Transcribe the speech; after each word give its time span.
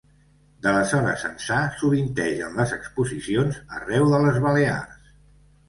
D’aleshores 0.61 1.25
ençà 1.29 1.57
sovintegen 1.83 2.57
les 2.63 2.75
exposicions 2.79 3.63
arreu 3.81 4.11
de 4.17 4.25
les 4.27 4.43
Balears. 4.49 5.17